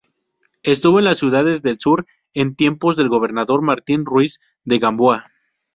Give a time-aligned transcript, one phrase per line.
[0.63, 5.25] Estuvo en las ciudades del Sur en tiempos del Gobernador Martín Ruiz de Gamboa.